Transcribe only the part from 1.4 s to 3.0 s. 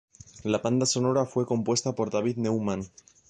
compuesta por David Newman.